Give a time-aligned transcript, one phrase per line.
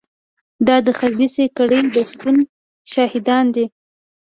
[0.67, 2.35] دا د خبیثه کړۍ د شتون
[2.91, 3.65] شاهدان دي.